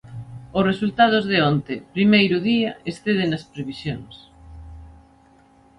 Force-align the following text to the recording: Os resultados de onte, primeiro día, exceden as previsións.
Os 0.57 0.67
resultados 0.71 1.23
de 1.31 1.37
onte, 1.51 1.75
primeiro 1.95 2.37
día, 2.49 2.71
exceden 2.91 3.29
as 3.37 3.43
previsións. 3.53 4.15